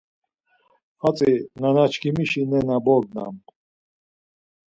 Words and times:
Hatzi 1.01 1.31
nanaçkimişi 1.59 2.41
nena 2.51 2.77
bognam. 2.85 3.35